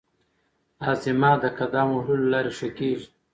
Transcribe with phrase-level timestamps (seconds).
[0.85, 3.07] هاضمه د قدم وهلو له لارې ښه کېږي.